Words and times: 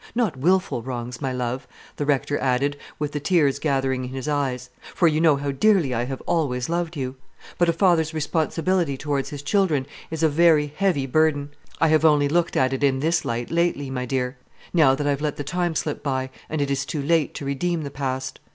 Not 0.15 0.35
wilful 0.35 0.81
wrongs, 0.81 1.21
my 1.21 1.31
love," 1.31 1.67
the 1.97 2.07
Rector 2.07 2.35
added, 2.39 2.75
with 2.97 3.11
the 3.11 3.19
tears 3.19 3.59
gathering 3.59 4.03
in 4.05 4.09
his 4.09 4.27
eyes; 4.27 4.71
"for 4.95 5.07
you 5.07 5.21
know 5.21 5.35
how 5.35 5.51
dearly 5.51 5.93
I 5.93 6.05
have 6.05 6.21
always 6.25 6.69
loved 6.69 6.97
you. 6.97 7.17
But 7.59 7.69
a 7.69 7.73
father's 7.73 8.11
responsibility 8.11 8.97
towards 8.97 9.29
his 9.29 9.43
children 9.43 9.85
is 10.09 10.23
a 10.23 10.27
very 10.27 10.73
heavy 10.75 11.05
burden. 11.05 11.49
I 11.79 11.89
have 11.89 12.03
only 12.03 12.27
looked 12.27 12.57
at 12.57 12.73
it 12.73 12.83
in 12.83 12.99
this 12.99 13.23
light 13.25 13.51
lately, 13.51 13.91
my 13.91 14.07
dear, 14.07 14.37
now 14.73 14.95
that 14.95 15.05
I've 15.05 15.21
let 15.21 15.35
the 15.35 15.43
time 15.43 15.75
slip 15.75 16.01
by, 16.01 16.31
and 16.49 16.61
it 16.61 16.71
is 16.71 16.83
too 16.83 17.03
late 17.03 17.35
to 17.35 17.45
redeem 17.45 17.83
the 17.83 17.91
past. 17.91 18.39